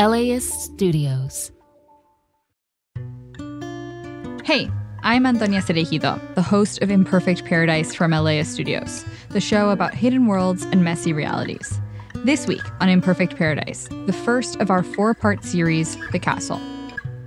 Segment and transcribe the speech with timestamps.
[0.00, 1.52] LAist Studios.
[4.44, 4.70] Hey,
[5.02, 10.26] I'm Antonia Cereijido, the host of Imperfect Paradise from LAist Studios, the show about hidden
[10.26, 11.78] worlds and messy realities.
[12.14, 16.62] This week on Imperfect Paradise, the first of our four part series, The Castle.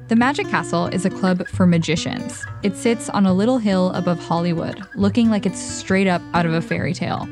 [0.08, 2.44] The Magic Castle is a club for magicians.
[2.64, 6.54] It sits on a little hill above Hollywood, looking like it's straight up out of
[6.54, 7.28] a fairy tale.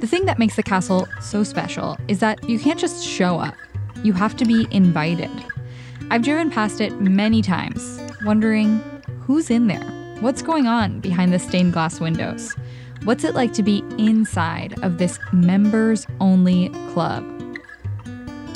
[0.00, 3.54] The thing that makes the castle so special is that you can't just show up,
[4.02, 5.30] you have to be invited.
[6.10, 8.78] I've driven past it many times, wondering
[9.20, 9.84] who's in there?
[10.20, 12.54] What's going on behind the stained glass windows?
[13.04, 17.24] What's it like to be inside of this members only club?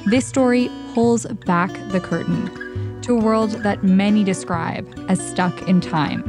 [0.07, 5.81] This story pulls back the curtain to a world that many describe as stuck in
[5.81, 6.23] time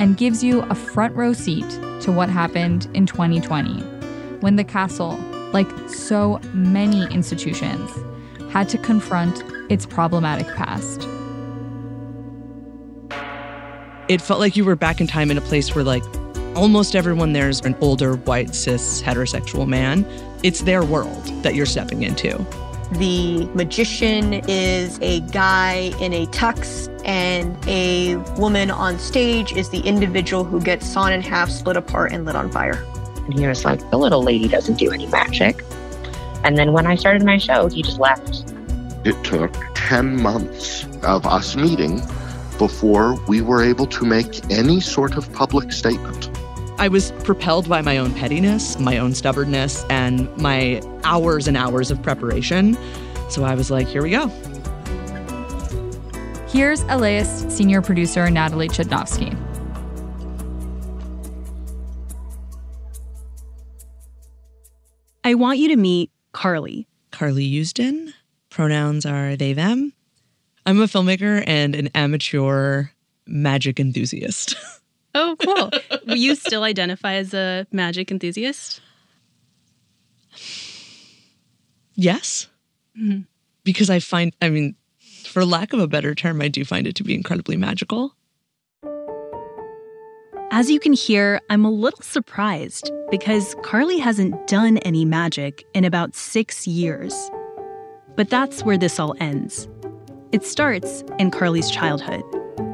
[0.00, 1.68] and gives you a front row seat
[2.00, 3.80] to what happened in 2020
[4.40, 5.16] when the castle,
[5.52, 7.90] like so many institutions,
[8.50, 11.06] had to confront its problematic past.
[14.08, 16.02] It felt like you were back in time in a place where, like,
[16.56, 20.06] almost everyone there is an older, white, cis, heterosexual man.
[20.42, 22.38] It's their world that you're stepping into.
[22.92, 29.80] The magician is a guy in a tux, and a woman on stage is the
[29.80, 32.82] individual who gets sawn in half, split apart, and lit on fire.
[33.26, 35.62] And he was like, The little lady doesn't do any magic.
[36.44, 38.52] And then when I started my show, he just left.
[39.04, 42.00] It took 10 months of us meeting
[42.58, 46.30] before we were able to make any sort of public statement.
[46.78, 51.90] I was propelled by my own pettiness, my own stubbornness, and my hours and hours
[51.90, 52.76] of preparation.
[53.30, 54.28] So I was like, here we go.
[56.48, 59.36] Here's LAist senior producer Natalie Chudnovsky.
[65.24, 66.86] I want you to meet Carly.
[67.10, 68.12] Carly Usdin.
[68.48, 69.92] Pronouns are they, them.
[70.64, 72.84] I'm a filmmaker and an amateur
[73.26, 74.54] magic enthusiast.
[75.14, 75.70] Oh, cool.
[76.06, 78.80] Will you still identify as a magic enthusiast?
[81.94, 82.46] Yes.
[82.96, 83.26] Mhm.
[83.64, 84.76] Because I find, I mean,
[85.24, 88.14] for lack of a better term, I do find it to be incredibly magical.
[90.58, 95.84] As you can hear, I'm a little surprised because Carly hasn't done any magic in
[95.84, 97.14] about six years.
[98.16, 99.68] But that's where this all ends.
[100.32, 102.24] It starts in Carly's childhood.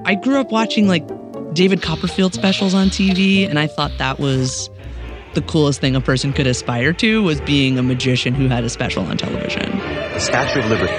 [0.07, 1.07] I grew up watching like
[1.53, 4.71] David Copperfield specials on TV, and I thought that was
[5.35, 8.71] the coolest thing a person could aspire to was being a magician who had a
[8.71, 9.77] special on television.
[10.15, 10.95] The Statue of Liberty,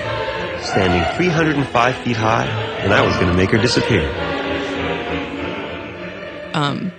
[0.64, 4.35] standing 305 feet high, and I was going to make her disappear.
[6.56, 6.94] Um,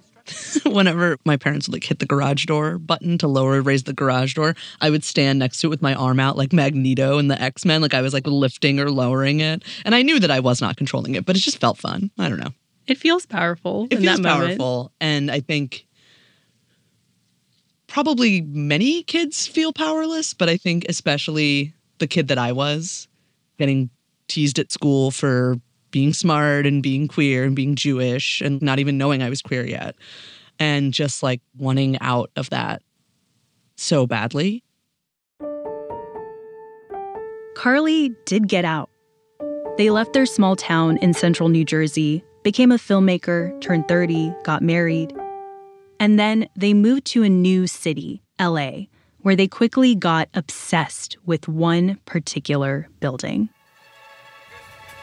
[0.66, 3.92] whenever my parents would like hit the garage door button to lower or raise the
[3.92, 7.28] garage door, I would stand next to it with my arm out like Magneto in
[7.28, 10.30] the X Men, like I was like lifting or lowering it, and I knew that
[10.30, 12.10] I was not controlling it, but it just felt fun.
[12.18, 12.52] I don't know.
[12.86, 13.86] It feels powerful.
[13.90, 14.58] It in feels that moment.
[14.58, 15.86] powerful, and I think
[17.86, 23.08] probably many kids feel powerless, but I think especially the kid that I was,
[23.58, 23.90] getting
[24.28, 25.56] teased at school for
[25.92, 29.64] being smart and being queer and being Jewish and not even knowing I was queer
[29.64, 29.94] yet,
[30.58, 32.82] and just like wanting out of that
[33.76, 34.64] so badly.
[37.54, 38.90] Carly did get out.
[39.76, 44.62] They left their small town in central New Jersey, became a filmmaker, turned 30, got
[44.62, 45.14] married.
[46.00, 48.86] And then they moved to a new city, LA,
[49.20, 53.48] where they quickly got obsessed with one particular building.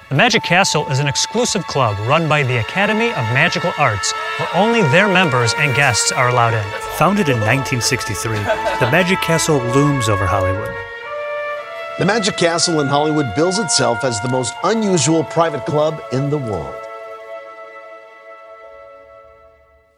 [0.09, 4.49] The Magic Castle is an exclusive club run by the Academy of Magical Arts, where
[4.55, 6.63] only their members and guests are allowed in.
[6.97, 10.73] Founded in 1963, the Magic Castle looms over Hollywood.
[11.99, 16.39] The Magic Castle in Hollywood bills itself as the most unusual private club in the
[16.39, 16.75] world.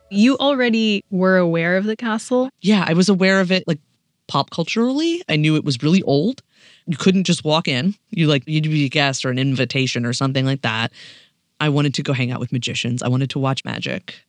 [0.10, 2.50] You already were aware of the castle?
[2.60, 3.80] Yeah, I was aware of it like
[4.28, 5.24] pop culturally.
[5.30, 6.42] I knew it was really old.
[6.92, 7.96] You couldn't just walk in.
[8.10, 10.92] You like you'd be a guest or an invitation or something like that.
[11.62, 13.02] I wanted to go hang out with magicians.
[13.02, 14.22] I wanted to watch magic.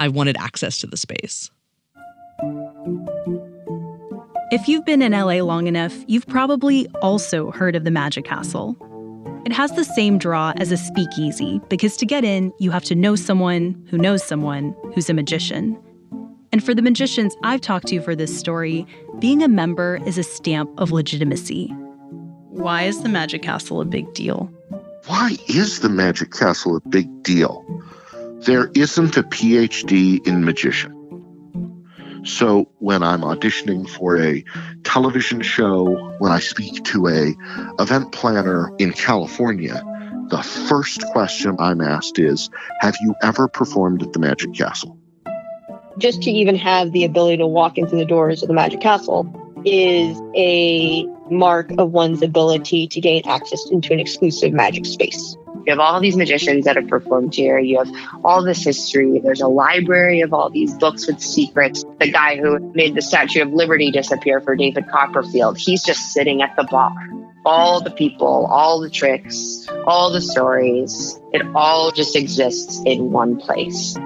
[0.00, 1.52] I wanted access to the space.
[4.50, 8.76] If you've been in LA long enough, you've probably also heard of the Magic Castle.
[9.46, 12.96] It has the same draw as a speakeasy because to get in, you have to
[12.96, 15.80] know someone who knows someone who's a magician.
[16.50, 18.84] And for the magicians I've talked to for this story,
[19.20, 21.72] being a member is a stamp of legitimacy.
[22.54, 24.48] Why is the Magic Castle a big deal?
[25.06, 27.64] Why is the Magic Castle a big deal?
[28.46, 30.92] There isn't a PhD in magician.
[32.24, 34.44] So when I'm auditioning for a
[34.84, 37.34] television show, when I speak to a
[37.82, 39.82] event planner in California,
[40.28, 44.96] the first question I'm asked is, have you ever performed at the Magic Castle?
[45.98, 49.40] Just to even have the ability to walk into the doors of the Magic Castle
[49.64, 55.36] is a mark of one's ability to gain access into an exclusive magic space.
[55.66, 57.58] You have all these magicians that have performed here.
[57.58, 57.88] You have
[58.22, 59.18] all this history.
[59.20, 61.84] There's a library of all these books with secrets.
[62.00, 66.42] The guy who made the Statue of Liberty disappear for David Copperfield, he's just sitting
[66.42, 66.94] at the bar.
[67.46, 73.38] All the people, all the tricks, all the stories, it all just exists in one
[73.38, 73.96] place.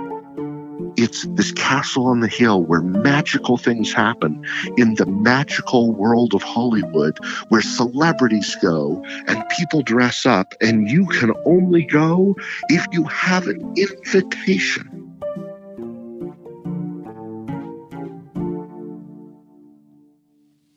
[1.01, 4.45] It's this castle on the hill where magical things happen
[4.77, 7.17] in the magical world of Hollywood,
[7.51, 12.35] where celebrities go and people dress up, and you can only go
[12.69, 15.09] if you have an invitation.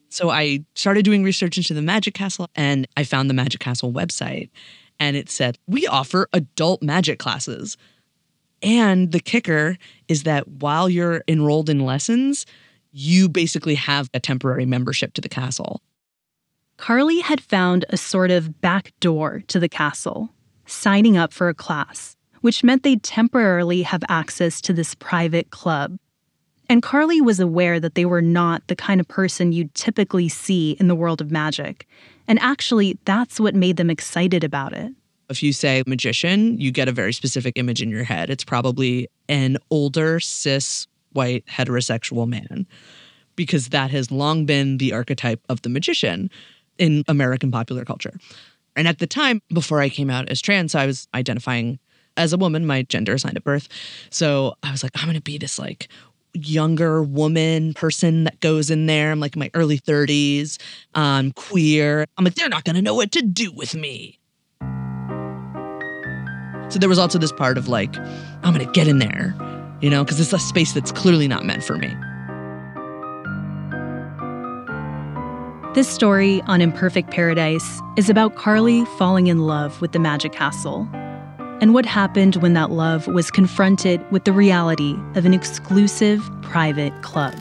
[0.10, 3.92] So I started doing research into the Magic Castle and I found the Magic Castle
[3.92, 4.52] website
[5.00, 7.76] and it said, We offer adult magic classes.
[8.62, 9.78] And the kicker
[10.08, 12.46] is that while you're enrolled in lessons,
[12.92, 15.82] you basically have a temporary membership to the castle.
[16.78, 20.30] Carly had found a sort of back door to the castle,
[20.66, 25.98] signing up for a class, which meant they'd temporarily have access to this private club.
[26.70, 30.72] And Carly was aware that they were not the kind of person you'd typically see
[30.80, 31.88] in the world of magic.
[32.28, 34.94] And actually, that's what made them excited about it.
[35.32, 38.30] If you say magician, you get a very specific image in your head.
[38.30, 42.68] It's probably an older, cis, white, heterosexual man,
[43.36, 46.30] because that has long been the archetype of the magician
[46.78, 48.14] in American popular culture.
[48.76, 51.80] And at the time, before I came out as trans, I was identifying
[52.18, 53.68] as a woman, my gender assigned at birth.
[54.10, 55.88] So I was like, I'm going to be this like
[56.34, 59.12] younger woman person that goes in there.
[59.12, 60.58] I'm like in my early 30s.
[60.94, 62.06] I'm queer.
[62.18, 64.18] I'm like, they're not going to know what to do with me.
[66.72, 67.96] So there was also this part of like,
[68.44, 69.36] I'm going to get in there,
[69.82, 71.94] you know, because it's a space that's clearly not meant for me.
[75.74, 80.88] This story on Imperfect Paradise is about Carly falling in love with the Magic Castle
[81.62, 86.94] and what happened when that love was confronted with the reality of an exclusive private
[87.04, 87.36] club.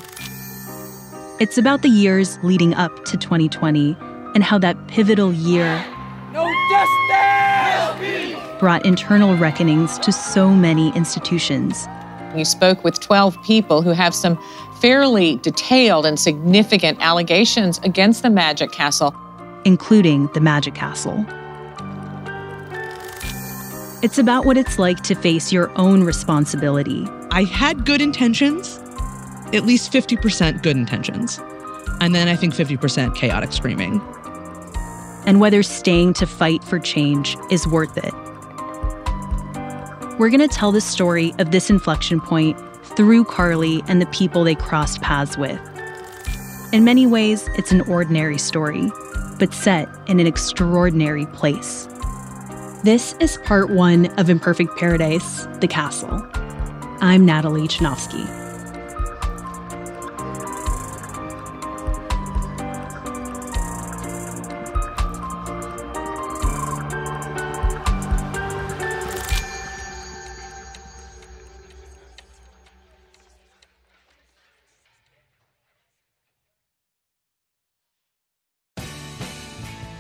[1.41, 3.97] It's about the years leading up to 2020
[4.35, 5.83] and how that pivotal year
[8.61, 11.89] brought internal reckonings to so many institutions.
[12.37, 14.39] You spoke with 12 people who have some
[14.81, 19.15] fairly detailed and significant allegations against the Magic Castle,
[19.65, 21.25] including the Magic Castle.
[24.03, 27.09] It's about what it's like to face your own responsibility.
[27.31, 28.79] I had good intentions,
[29.53, 31.41] at least 50% good intentions.
[32.01, 34.01] And then I think 50% chaotic screaming.
[35.27, 38.15] And whether staying to fight for change is worth it.
[40.21, 44.45] We're going to tell the story of this inflection point through Carly and the people
[44.45, 45.59] they crossed paths with.
[46.75, 48.93] In many ways, it's an ordinary story,
[49.39, 51.89] but set in an extraordinary place.
[52.85, 56.23] This is part one of Imperfect Paradise The Castle.
[57.01, 58.50] I'm Natalie Chudnovsky.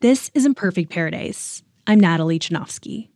[0.00, 1.62] This is Imperfect Paradise.
[1.86, 3.08] I'm Natalie Chudnovsky.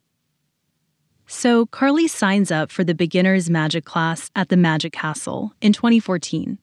[1.26, 6.58] So, Carly signs up for the beginner's magic class at the Magic Castle in 2014.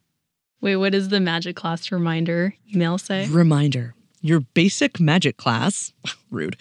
[0.61, 3.27] Wait, what does the magic class reminder email say?
[3.29, 3.95] Reminder.
[4.21, 5.91] Your basic magic class,
[6.29, 6.55] rude,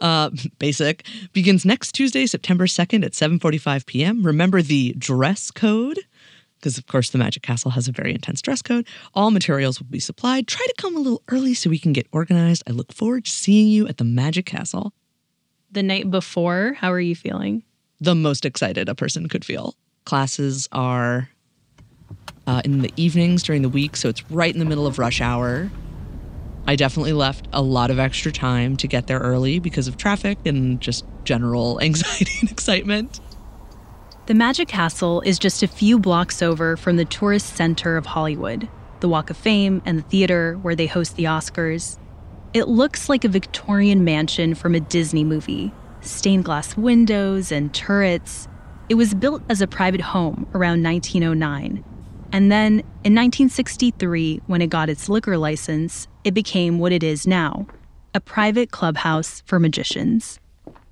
[0.00, 4.22] uh, basic, begins next Tuesday, September 2nd at 7.45 p.m.
[4.22, 5.98] Remember the dress code,
[6.58, 8.86] because of course the Magic Castle has a very intense dress code.
[9.14, 10.46] All materials will be supplied.
[10.46, 12.62] Try to come a little early so we can get organized.
[12.66, 14.92] I look forward to seeing you at the Magic Castle.
[15.70, 17.62] The night before, how are you feeling?
[18.00, 19.74] The most excited a person could feel.
[20.04, 21.28] Classes are
[22.46, 25.20] uh, in the evenings during the week, so it's right in the middle of rush
[25.20, 25.70] hour.
[26.66, 30.38] I definitely left a lot of extra time to get there early because of traffic
[30.44, 33.20] and just general anxiety and excitement.
[34.28, 38.68] The Magic Castle is just a few blocks over from the tourist center of Hollywood,
[39.00, 41.98] the Walk of Fame, and the theater where they host the Oscars.
[42.52, 48.48] It looks like a Victorian mansion from a Disney movie stained glass windows and turrets.
[48.90, 51.82] It was built as a private home around 1909.
[52.30, 57.26] And then in 1963, when it got its liquor license, it became what it is
[57.26, 57.66] now
[58.14, 60.38] a private clubhouse for magicians.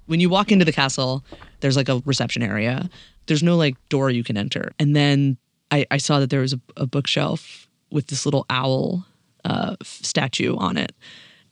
[0.06, 1.22] When you walk into the castle,
[1.60, 2.88] there's like a reception area.
[3.26, 4.72] There's no like door you can enter.
[4.78, 5.36] And then
[5.70, 9.04] I, I saw that there was a, a bookshelf with this little owl
[9.44, 10.92] uh, statue on it.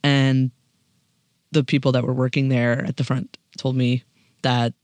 [0.02, 0.50] And
[1.52, 4.04] the people that were working there at the front told me
[4.42, 4.74] that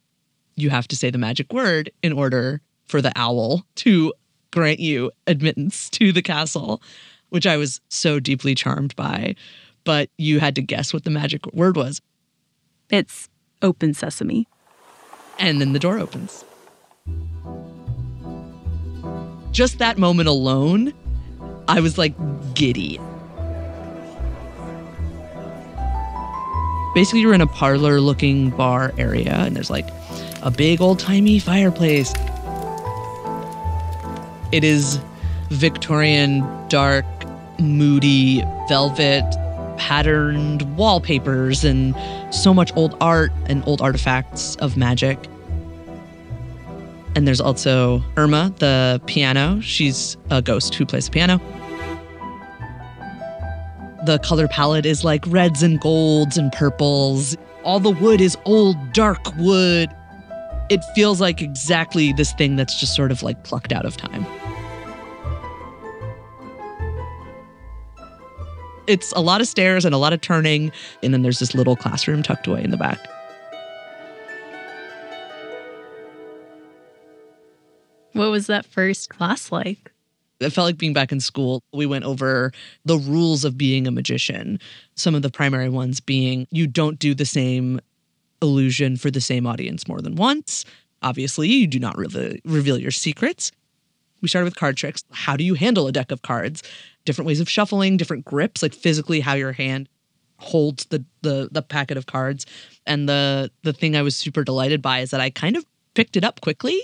[0.57, 4.13] you have to say the magic word in order for the owl to
[4.51, 6.83] grant you admittance to the castle,
[7.29, 9.35] which I was so deeply charmed by.
[9.85, 12.01] But you had to guess what the magic word was.
[12.91, 13.29] It's
[13.63, 14.47] open sesame.
[15.39, 16.45] And then the door opens.
[19.53, 20.93] Just that moment alone,
[21.67, 22.15] I was like
[22.55, 23.01] giddy.
[26.95, 29.89] Basically, you're in a parlor looking bar area, and there's like
[30.43, 32.13] a big old timey fireplace.
[34.53, 35.01] It is
[35.51, 37.05] Victorian, dark,
[37.59, 39.25] moody, velvet,
[39.77, 41.95] patterned wallpapers, and
[42.35, 45.19] so much old art and old artifacts of magic.
[47.17, 49.61] And there's also Irma, the piano.
[49.61, 51.41] She's a ghost who plays the piano.
[54.07, 57.37] The color palette is like reds and golds and purples.
[57.65, 59.91] All the wood is old, dark wood.
[60.71, 64.25] It feels like exactly this thing that's just sort of like plucked out of time.
[68.87, 70.73] It's a lot of stairs and a lot of turning.
[71.03, 72.99] And then there's this little classroom tucked away in the back.
[78.21, 79.93] What was that first class like?
[80.41, 81.63] It felt like being back in school.
[81.73, 82.53] We went over
[82.85, 84.61] the rules of being a magician.
[84.95, 87.81] Some of the primary ones being you don't do the same
[88.43, 90.67] illusion for the same audience more than once.
[91.01, 93.53] Obviously, you do not re- reveal your secrets.
[94.21, 95.03] We started with card tricks.
[95.13, 96.63] How do you handle a deck of cards?
[97.07, 99.89] Different ways of shuffling, different grips, like physically how your hand
[100.37, 102.45] holds the the the packet of cards.
[102.87, 106.19] And the the thing I was super delighted by is that I kind of picked
[106.19, 106.83] it up quickly.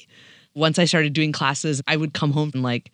[0.56, 2.90] Once I started doing classes, I would come home and like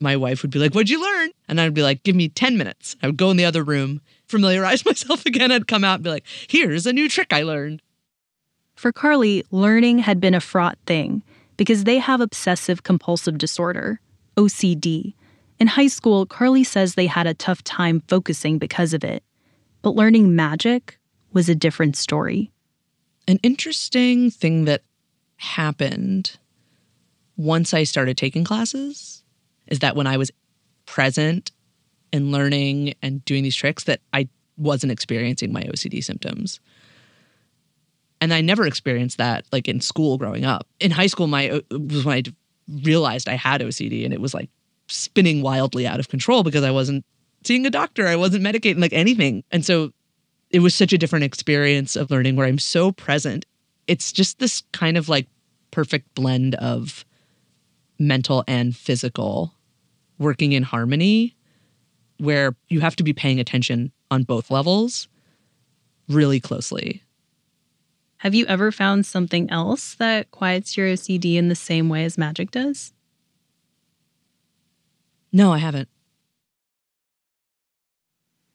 [0.00, 1.30] my wife would be like, What'd you learn?
[1.46, 2.96] And I'd be like, Give me 10 minutes.
[3.02, 5.52] I would go in the other room, familiarize myself again.
[5.52, 7.82] I'd come out and be like, Here's a new trick I learned.
[8.74, 11.22] For Carly, learning had been a fraught thing
[11.58, 14.00] because they have obsessive compulsive disorder,
[14.36, 15.12] OCD.
[15.60, 19.22] In high school, Carly says they had a tough time focusing because of it.
[19.82, 20.98] But learning magic
[21.34, 22.50] was a different story.
[23.28, 24.82] An interesting thing that
[25.36, 26.38] happened
[27.42, 29.22] once I started taking classes
[29.66, 30.30] is that when I was
[30.86, 31.50] present
[32.12, 36.60] and learning and doing these tricks that I wasn't experiencing my OCD symptoms.
[38.20, 40.66] And I never experienced that like in school growing up.
[40.78, 42.22] In high school my uh, was when I
[42.84, 44.50] realized I had OCD and it was like
[44.88, 47.04] spinning wildly out of control because I wasn't
[47.44, 49.42] seeing a doctor, I wasn't medicating like anything.
[49.50, 49.92] And so
[50.50, 53.46] it was such a different experience of learning where I'm so present.
[53.88, 55.26] It's just this kind of like
[55.72, 57.04] perfect blend of
[58.02, 59.54] mental and physical
[60.18, 61.34] working in harmony
[62.18, 65.08] where you have to be paying attention on both levels
[66.08, 67.02] really closely.
[68.18, 72.16] Have you ever found something else that quiets your OCD in the same way as
[72.16, 72.92] magic does?
[75.32, 75.88] No, I haven't.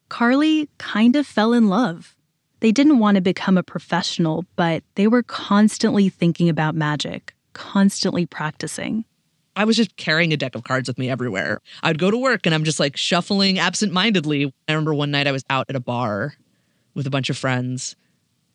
[0.08, 2.16] Carly kind of fell in love.
[2.62, 8.26] They didn't want to become a professional, but they were constantly thinking about magic, constantly
[8.26, 9.04] practicing.
[9.58, 11.62] I was just carrying a deck of cards with me everywhere.
[11.82, 14.54] I'd go to work and I'm just like shuffling absentmindedly.
[14.68, 16.36] I remember one night I was out at a bar
[16.94, 17.96] with a bunch of friends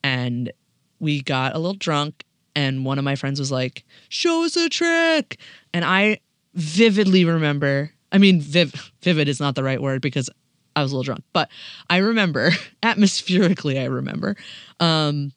[0.05, 0.53] and
[1.01, 4.69] we got a little drunk and one of my friends was like, "Show us a
[4.69, 5.39] trick."
[5.75, 6.21] And I
[6.55, 10.31] vividly remember, I mean viv- vivid is not the right word because
[10.77, 11.51] I was a little drunk, but
[11.91, 14.37] I remember atmospherically I remember
[14.79, 15.33] um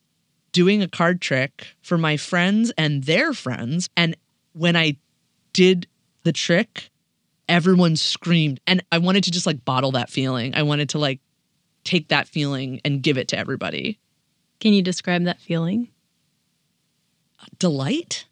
[0.51, 4.15] doing a card trick for my friends and their friends and
[4.53, 4.97] when I
[5.55, 5.87] did
[6.23, 6.89] the trick,
[7.47, 8.59] everyone screamed.
[8.67, 10.53] And I wanted to just like bottle that feeling.
[10.53, 11.21] I wanted to like
[11.85, 13.97] take that feeling and give it to everybody.
[14.59, 15.87] Can you describe that feeling?
[17.57, 18.25] Delight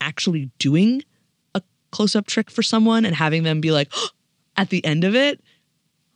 [0.00, 1.04] actually doing
[1.54, 1.60] a
[1.90, 4.08] close up trick for someone and having them be like, oh,
[4.56, 5.40] at the end of it,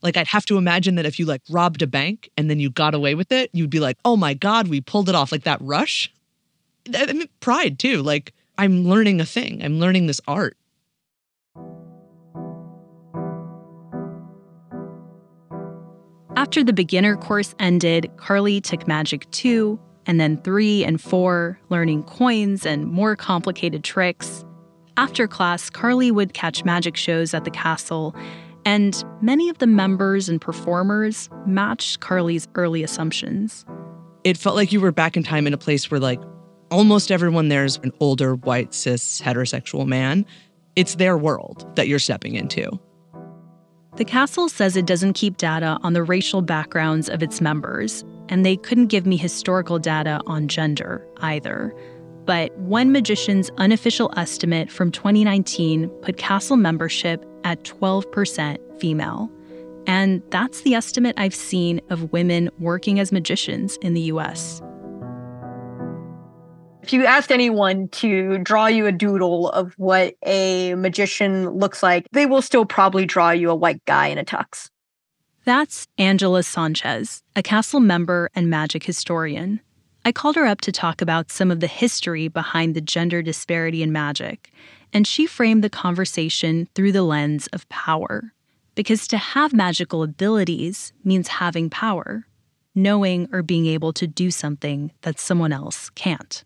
[0.03, 2.71] like I'd have to imagine that if you like robbed a bank and then you
[2.71, 5.31] got away with it, you'd be like, oh my God, we pulled it off.
[5.31, 6.11] Like that rush.
[6.95, 8.03] I mean, pride too.
[8.03, 9.63] Like I'm learning a thing.
[9.63, 10.57] I'm learning this art.
[16.37, 22.03] After the beginner course ended, Carly took Magic 2 and then 3 and 4, learning
[22.05, 24.45] coins and more complicated tricks.
[24.97, 28.15] After class, Carly would catch magic shows at the castle,
[28.65, 33.65] and many of the members and performers matched Carly's early assumptions.
[34.23, 36.21] It felt like you were back in time in a place where, like,
[36.71, 40.27] almost everyone there's an older, white, cis, heterosexual man.
[40.77, 42.79] It's their world that you're stepping into.
[43.97, 48.45] The castle says it doesn't keep data on the racial backgrounds of its members, and
[48.45, 51.73] they couldn't give me historical data on gender either.
[52.25, 59.31] But one magician's unofficial estimate from 2019 put castle membership at 12% female.
[59.87, 64.61] And that's the estimate I've seen of women working as magicians in the US.
[66.85, 72.07] If you asked anyone to draw you a doodle of what a magician looks like,
[72.13, 74.69] they will still probably draw you a white guy in a tux.
[75.47, 79.61] That's Angela Sanchez, a castle member and magic historian.
[80.05, 83.83] I called her up to talk about some of the history behind the gender disparity
[83.83, 84.53] in magic,
[84.93, 88.35] and she framed the conversation through the lens of power.
[88.75, 92.27] Because to have magical abilities means having power,
[92.75, 96.45] knowing or being able to do something that someone else can't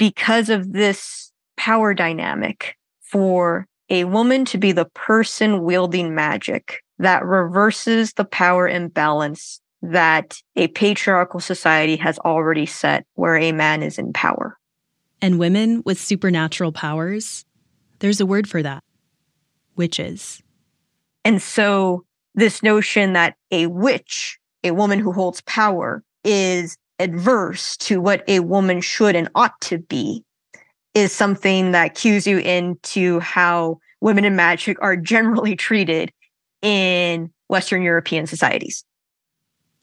[0.00, 7.22] because of this power dynamic for a woman to be the person wielding magic that
[7.22, 13.98] reverses the power imbalance that a patriarchal society has already set where a man is
[13.98, 14.56] in power.
[15.20, 17.44] And women with supernatural powers,
[17.98, 18.82] there's a word for that
[19.76, 20.42] witches.
[21.26, 28.00] And so, this notion that a witch, a woman who holds power, is adverse to
[28.00, 30.24] what a woman should and ought to be
[30.94, 36.12] is something that cues you into how women in magic are generally treated
[36.62, 38.84] in Western European societies.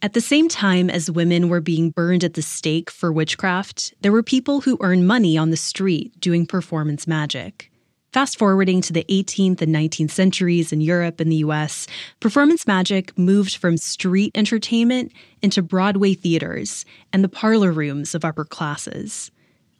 [0.01, 4.11] At the same time as women were being burned at the stake for witchcraft, there
[4.11, 7.71] were people who earned money on the street doing performance magic.
[8.17, 11.85] Fast forwarding to the 18th and 19th centuries in Europe and the US,
[12.19, 15.11] performance magic moved from street entertainment
[15.43, 19.29] into Broadway theaters and the parlor rooms of upper classes.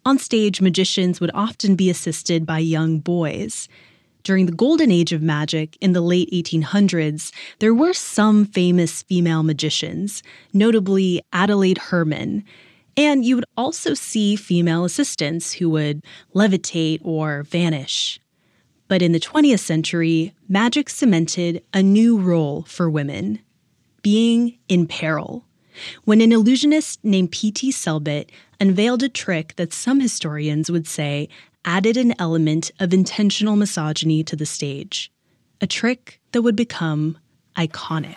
[0.05, 3.67] On stage, magicians would often be assisted by young boys.
[4.21, 9.41] During the golden age of magic in the late 1800s, there were some famous female
[9.41, 10.21] magicians,
[10.53, 12.43] notably Adelaide Herrmann,
[12.95, 16.03] and you would also see female assistants who would
[16.35, 18.19] levitate or vanish.
[18.87, 23.39] But in the 20th century, magic cemented a new role for women
[24.01, 25.43] being in peril.
[26.05, 27.71] When an illusionist named P.T.
[27.71, 31.29] Selbit unveiled a trick that some historians would say
[31.65, 35.11] added an element of intentional misogyny to the stage,
[35.59, 37.17] a trick that would become
[37.57, 38.15] iconic.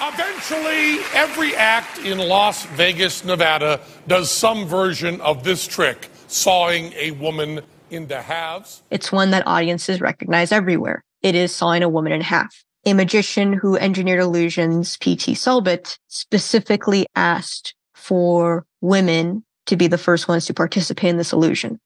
[0.00, 7.12] Eventually, every act in Las Vegas, Nevada does some version of this trick, sawing a
[7.12, 7.60] woman
[7.94, 8.82] into halves.
[8.90, 11.04] It's one that audiences recognize everywhere.
[11.22, 12.64] It is sawing a woman in half.
[12.86, 15.34] A magician who engineered illusions, P.T.
[15.34, 21.80] Selbit, specifically asked for women to be the first ones to participate in this illusion.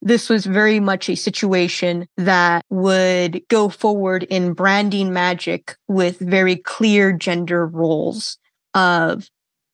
[0.00, 6.56] This was very much a situation that would go forward in branding magic with very
[6.56, 8.38] clear gender roles
[8.74, 9.28] of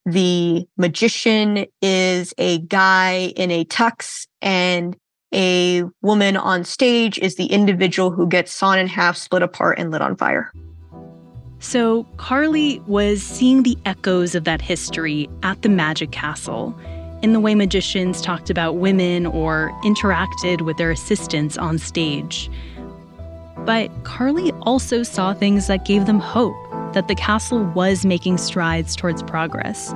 [0.07, 4.96] the magician is a guy in a tux and
[5.33, 9.90] a woman on stage is the individual who gets sawn in half, split apart, and
[9.90, 10.53] lit on fire.
[11.61, 16.75] So Carly was seeing the echoes of that history at the Magic Castle
[17.23, 22.51] in the way magicians talked about women or interacted with their assistants on stage.
[23.59, 26.57] But Carly also saw things that gave them hope
[26.95, 29.95] that the castle was making strides towards progress.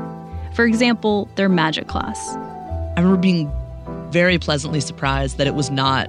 [0.55, 2.37] For example, their magic class.
[2.37, 3.51] I remember being
[4.15, 6.09] very pleasantly surprised that it was not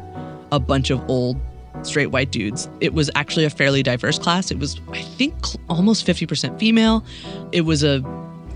[0.52, 1.38] a bunch of old
[1.82, 2.70] straight white dudes.
[2.80, 4.52] It was actually a fairly diverse class.
[4.52, 5.34] It was, I think,
[5.70, 7.04] almost 50% female.
[7.52, 8.04] It was a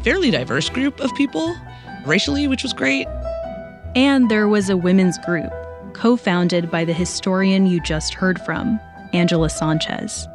[0.03, 1.55] fairly diverse group of people
[2.05, 3.07] racially, which was great.
[3.95, 5.51] And there was a women's group,
[5.93, 8.79] co founded by the historian you just heard from,
[9.13, 10.27] Angela Sanchez.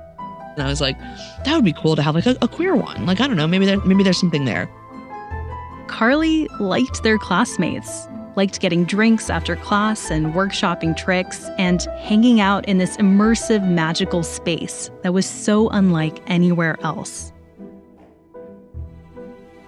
[0.56, 0.98] And I was like,
[1.44, 3.06] that would be cool to have like a, a queer one.
[3.06, 4.68] Like, I don't know, maybe there, maybe there's something there.
[5.86, 12.64] Carly liked their classmates, liked getting drinks after class and workshopping tricks and hanging out
[12.66, 17.32] in this immersive magical space that was so unlike anywhere else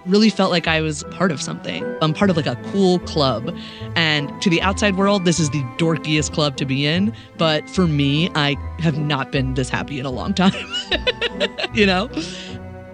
[0.07, 1.85] really felt like I was part of something.
[2.01, 3.55] I'm part of like a cool club.
[3.95, 7.13] And to the outside world, this is the dorkiest club to be in.
[7.37, 10.53] But for me, I have not been this happy in a long time.
[11.75, 12.09] you know?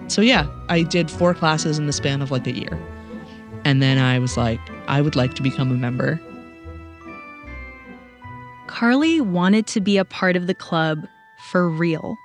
[0.08, 2.78] So yeah, I did four classes in the span of like a year.
[3.64, 6.20] And then I was like, I would like to become a member.
[8.66, 11.06] Carly wanted to be a part of the club
[11.50, 12.16] for real.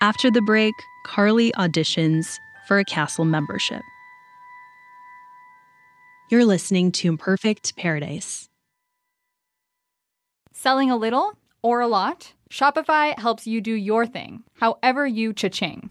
[0.00, 3.82] After the break, Carly auditions for a castle membership.
[6.30, 8.48] You're listening to Imperfect Paradise.
[10.52, 12.32] Selling a little or a lot?
[12.50, 15.90] Shopify helps you do your thing, however you cha-ching.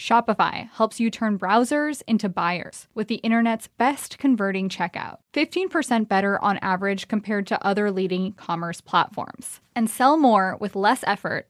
[0.00, 5.18] Shopify helps you turn browsers into buyers with the internet's best converting checkout.
[5.34, 9.60] 15% better on average compared to other leading commerce platforms.
[9.76, 11.49] And sell more with less effort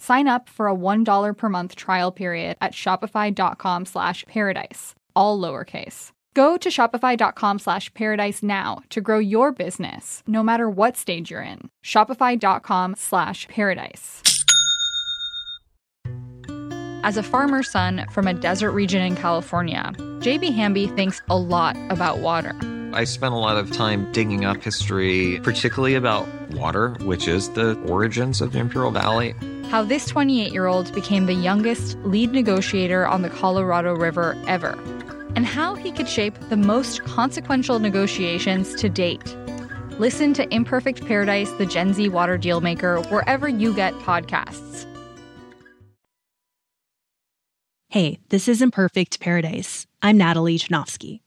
[0.00, 6.12] Sign up for a $1 per month trial period at shopify.com slash paradise, all lowercase.
[6.32, 11.42] Go to shopify.com slash paradise now to grow your business, no matter what stage you're
[11.42, 11.68] in.
[11.84, 14.22] Shopify.com slash paradise.
[17.02, 21.76] As a farmer's son from a desert region in California, JB Hamby thinks a lot
[21.90, 22.54] about water.
[22.94, 27.78] I spent a lot of time digging up history, particularly about water, which is the
[27.82, 29.34] origins of the Imperial Valley.
[29.70, 34.72] How this 28 year old became the youngest lead negotiator on the Colorado River ever,
[35.36, 39.36] and how he could shape the most consequential negotiations to date.
[40.00, 44.86] Listen to Imperfect Paradise, the Gen Z water dealmaker, wherever you get podcasts.
[47.90, 49.86] Hey, this is Imperfect Paradise.
[50.02, 51.20] I'm Natalie Chudnovsky.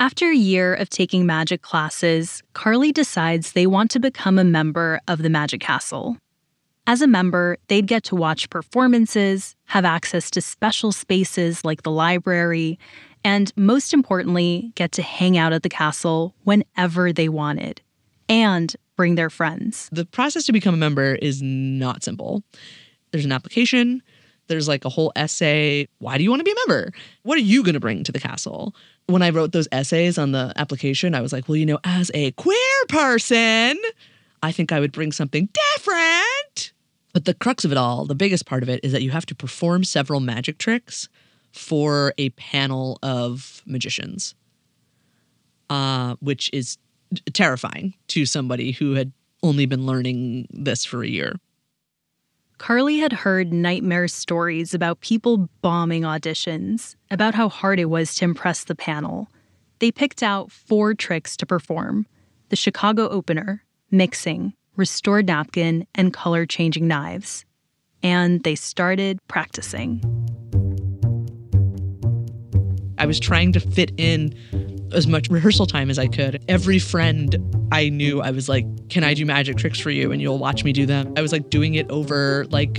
[0.00, 5.00] After a year of taking magic classes, Carly decides they want to become a member
[5.06, 6.16] of the Magic Castle.
[6.88, 11.90] As a member, they'd get to watch performances, have access to special spaces like the
[11.90, 12.78] library,
[13.24, 17.80] and most importantly, get to hang out at the castle whenever they wanted
[18.28, 19.88] and bring their friends.
[19.90, 22.44] The process to become a member is not simple.
[23.10, 24.00] There's an application,
[24.46, 25.88] there's like a whole essay.
[25.98, 26.92] Why do you want to be a member?
[27.24, 28.76] What are you going to bring to the castle?
[29.06, 32.12] When I wrote those essays on the application, I was like, well, you know, as
[32.14, 33.76] a queer person,
[34.40, 36.72] I think I would bring something different.
[37.16, 39.24] But the crux of it all, the biggest part of it, is that you have
[39.24, 41.08] to perform several magic tricks
[41.50, 44.34] for a panel of magicians,
[45.70, 46.76] uh, which is
[47.32, 51.36] terrifying to somebody who had only been learning this for a year.
[52.58, 58.26] Carly had heard nightmare stories about people bombing auditions, about how hard it was to
[58.26, 59.30] impress the panel.
[59.78, 62.04] They picked out four tricks to perform
[62.50, 67.44] the Chicago opener, mixing, restored napkin, and color changing knives.
[68.02, 70.00] And they started practicing.
[72.98, 74.34] I was trying to fit in
[74.92, 76.42] as much rehearsal time as I could.
[76.48, 77.36] Every friend
[77.72, 80.12] I knew, I was like, Can I do magic tricks for you?
[80.12, 81.12] And you'll watch me do them.
[81.16, 82.74] I was like doing it over like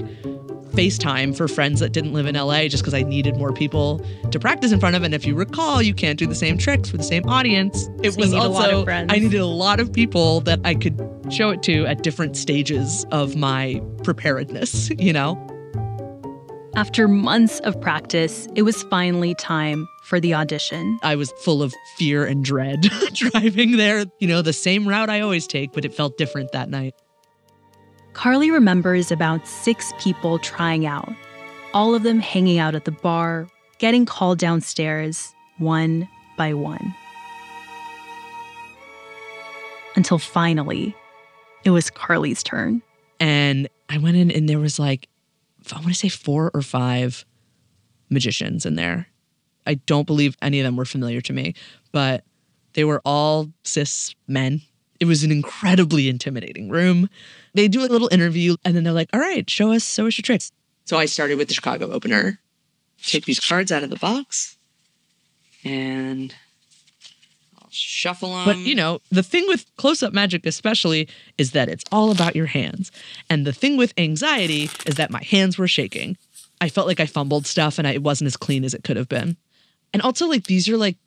[0.72, 4.40] FaceTime for friends that didn't live in LA just because I needed more people to
[4.40, 5.04] practice in front of.
[5.04, 7.90] And if you recall, you can't do the same tricks for the same audience.
[8.04, 9.12] It So was need a lot of also, friends.
[9.12, 10.98] I needed a lot of people that I could
[11.32, 15.36] show it to at different stages of my preparedness, you know?
[16.76, 21.00] After months of practice, it was finally time for the audition.
[21.02, 22.82] I was full of fear and dread
[23.14, 24.06] driving there.
[24.20, 26.94] You know, the same route I always take, but it felt different that night.
[28.14, 31.12] Carly remembers about six people trying out,
[31.74, 33.48] all of them hanging out at the bar,
[33.80, 36.94] getting called downstairs one by one.
[39.96, 40.96] Until finally,
[41.64, 42.82] it was Carly's turn.
[43.20, 45.08] And I went in and there was like,
[45.72, 47.26] I want to say four or five
[48.10, 49.08] magicians in there.
[49.66, 51.54] I don't believe any of them were familiar to me,
[51.92, 52.24] but
[52.74, 54.62] they were all cis men.
[55.00, 57.10] It was an incredibly intimidating room.
[57.54, 60.18] They do a little interview and then they're like, all right, show us, show us
[60.18, 60.52] your tricks.
[60.86, 62.40] So I started with the Chicago opener.
[63.04, 64.58] Take these cards out of the box
[65.64, 66.34] and
[67.70, 68.46] shuffle them.
[68.46, 72.36] But you know, the thing with close up magic, especially, is that it's all about
[72.36, 72.92] your hands.
[73.30, 76.18] And the thing with anxiety is that my hands were shaking.
[76.60, 78.98] I felt like I fumbled stuff and I, it wasn't as clean as it could
[78.98, 79.38] have been.
[79.94, 80.98] And also, like, these are like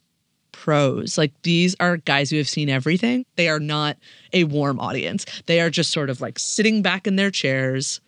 [0.52, 1.18] pros.
[1.18, 3.26] Like, these are guys who have seen everything.
[3.36, 3.96] They are not
[4.32, 5.26] a warm audience.
[5.46, 8.00] They are just sort of like sitting back in their chairs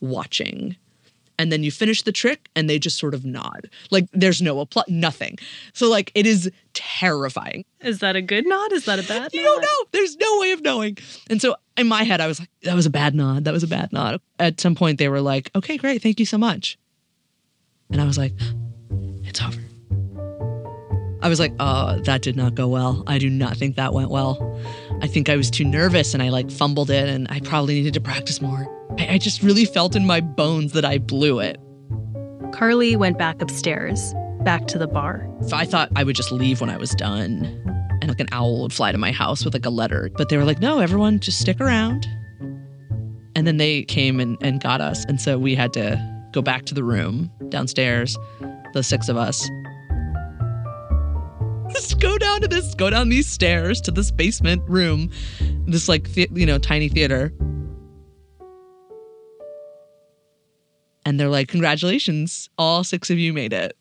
[0.00, 0.76] watching.
[1.38, 3.68] And then you finish the trick and they just sort of nod.
[3.90, 5.38] Like, there's no applause, nothing.
[5.72, 7.64] So, like, it is terrifying.
[7.80, 8.72] Is that a good nod?
[8.72, 9.84] Is that a bad You don't know.
[9.92, 10.98] There's no way of knowing.
[11.28, 13.44] And so in my head, I was like, that was a bad nod.
[13.44, 14.20] That was a bad nod.
[14.38, 16.02] At some point, they were like, okay, great.
[16.02, 16.78] Thank you so much.
[17.90, 18.32] And I was like,
[19.24, 19.60] it's over.
[21.24, 23.02] I was like, oh, that did not go well.
[23.06, 24.60] I do not think that went well.
[25.00, 27.94] I think I was too nervous and I like fumbled it and I probably needed
[27.94, 28.68] to practice more.
[28.98, 31.58] I, I just really felt in my bones that I blew it.
[32.52, 35.28] Carly went back upstairs, back to the bar.
[35.46, 37.44] So I thought I would just leave when I was done
[38.00, 40.10] and like an owl would fly to my house with like a letter.
[40.16, 42.06] But they were like, no, everyone just stick around.
[43.34, 45.04] And then they came and, and got us.
[45.06, 48.16] And so we had to go back to the room downstairs,
[48.72, 49.48] the six of us.
[51.72, 55.10] Just go down to this, go down these stairs to this basement room,
[55.66, 57.32] this like, the, you know, tiny theater.
[61.04, 63.76] And they're like, congratulations, all six of you made it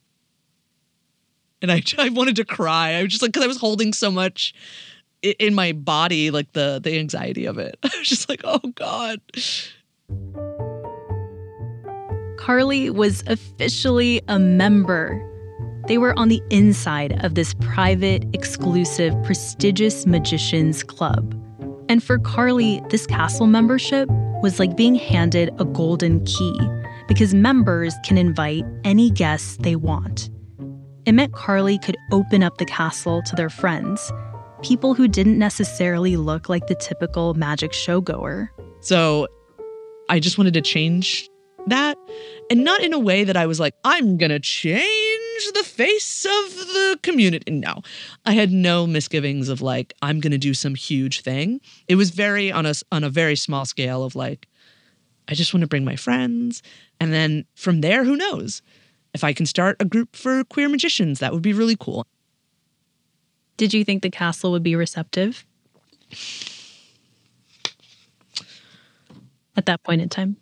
[1.63, 2.91] and I, I wanted to cry.
[2.91, 4.53] I was just like, because I was holding so much
[5.23, 7.79] in my body, like the the anxiety of it.
[7.83, 9.19] I was just like, oh god.
[12.37, 15.29] Carly was officially a member.
[15.87, 21.39] They were on the inside of this private, exclusive, prestigious magicians club.
[21.89, 24.09] And for Carly, this castle membership
[24.41, 26.57] was like being handed a golden key
[27.07, 30.29] because members can invite any guests they want.
[31.05, 34.11] It meant Carly could open up the castle to their friends,
[34.61, 38.47] people who didn't necessarily look like the typical magic showgoer.
[38.81, 39.27] So
[40.09, 41.29] I just wanted to change
[41.67, 41.97] that,
[42.49, 44.83] and not in a way that I was like, I'm gonna change
[45.53, 47.51] the face of the community.
[47.51, 47.81] No,
[48.25, 51.59] I had no misgivings of like I'm gonna do some huge thing.
[51.87, 54.47] It was very on a on a very small scale of like
[55.27, 56.61] I just want to bring my friends,
[56.99, 58.61] and then from there, who knows?
[59.13, 62.05] If I can start a group for queer magicians, that would be really cool.
[63.57, 65.45] Did you think the castle would be receptive?
[69.55, 70.37] At that point in time?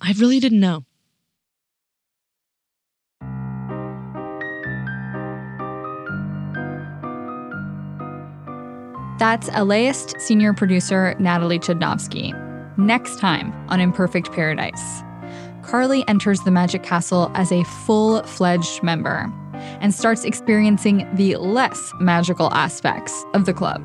[0.00, 0.84] I really didn't know.
[9.18, 12.32] That's LAist senior producer Natalie Chudnovsky.
[12.78, 15.02] Next time on Imperfect Paradise,
[15.62, 19.28] Carly enters the Magic Castle as a full fledged member
[19.80, 23.84] and starts experiencing the less magical aspects of the club.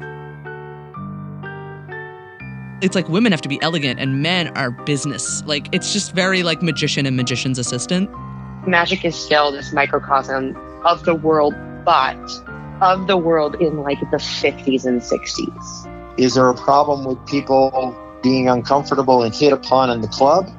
[2.84, 5.42] It's like women have to be elegant and men are business.
[5.48, 8.08] Like it's just very like magician and magician's assistant.
[8.68, 12.20] Magic is still this microcosm of the world, but
[12.84, 16.20] of the world in like the 50s and 60s.
[16.20, 20.50] Is there a problem with people being uncomfortable and hit upon in the club?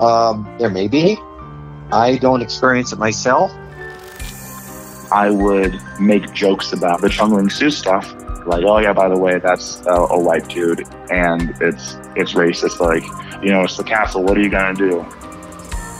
[0.00, 1.18] Um, there may be.
[1.92, 3.50] I don't experience it myself.
[5.10, 8.14] I would make jokes about the Chung Ling Soo stuff.
[8.46, 12.80] Like, oh yeah, by the way, that's a, a white dude, and it's it's racist.
[12.80, 13.04] Like,
[13.42, 14.22] you know, it's the castle.
[14.22, 15.04] What are you gonna do?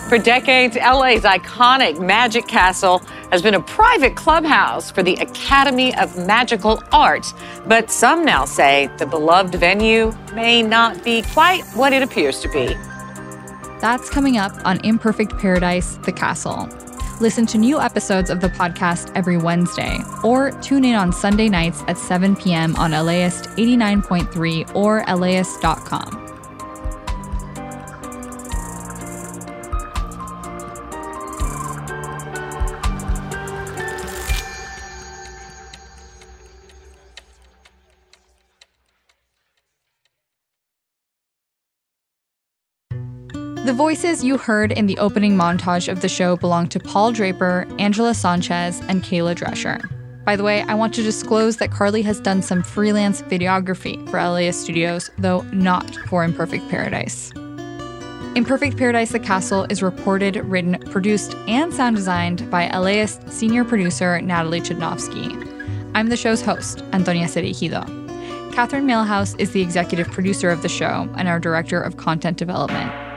[0.09, 6.17] For decades, LA's iconic Magic Castle has been a private clubhouse for the Academy of
[6.27, 7.35] Magical Arts.
[7.67, 12.49] But some now say the beloved venue may not be quite what it appears to
[12.49, 12.75] be.
[13.81, 16.69] That's coming up on Imperfect Paradise The Castle.
[17.21, 21.83] Listen to new episodes of the podcast every Wednesday, or tune in on Sunday nights
[21.88, 22.77] at 7 p.m.
[22.77, 26.28] on LAist 89.3 or LAist.com.
[43.79, 48.12] voices you heard in the opening montage of the show belong to Paul Draper, Angela
[48.12, 49.88] Sanchez, and Kayla Drescher.
[50.25, 54.21] By the way, I want to disclose that Carly has done some freelance videography for
[54.21, 57.31] LAist Studios, though not for Imperfect Paradise.
[58.35, 64.21] Imperfect Paradise The Castle is reported, written, produced, and sound designed by LAist senior producer
[64.21, 65.31] Natalie Chudnovsky.
[65.95, 67.85] I'm the show's host, Antonia Cereijido.
[68.53, 73.08] Catherine Mailhouse is the executive producer of the show and our director of content development.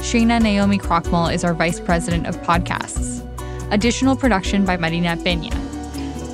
[0.00, 3.20] Shana Naomi Krochmal is our vice president of podcasts.
[3.70, 5.54] Additional production by Marina Peña.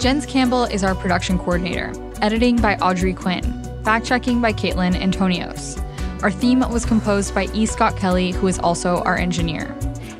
[0.00, 1.92] Jens Campbell is our production coordinator.
[2.22, 3.42] Editing by Audrey Quinn.
[3.83, 5.83] Fact checking by Caitlin Antonios.
[6.22, 7.66] Our theme was composed by E.
[7.66, 9.76] Scott Kelly, who is also our engineer.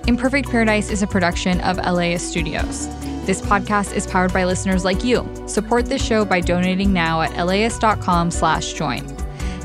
[0.09, 2.89] Imperfect Paradise is a production of LAist Studios.
[3.27, 5.27] This podcast is powered by listeners like you.
[5.47, 9.07] Support this show by donating now at laist.com slash join.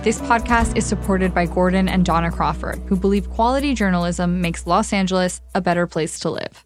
[0.03, 4.93] This podcast is supported by Gordon and Dona Crawford, who believe quality journalism makes Los
[4.93, 6.65] Angeles a better place to live.